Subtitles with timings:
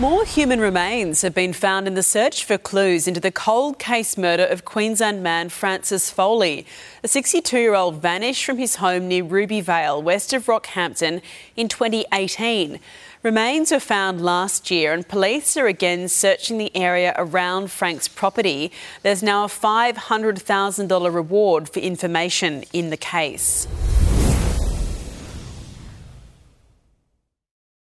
[0.00, 4.18] More human remains have been found in the search for clues into the cold case
[4.18, 6.66] murder of Queensland man Francis Foley.
[7.02, 11.22] The 62 year old vanished from his home near Rubyvale, west of Rockhampton,
[11.54, 12.80] in 2018.
[13.22, 18.72] Remains were found last year, and police are again searching the area around Frank's property.
[19.02, 23.68] There's now a $500,000 reward for information in the case.